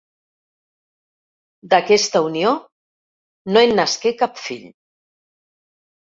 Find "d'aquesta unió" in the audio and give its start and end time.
1.73-2.53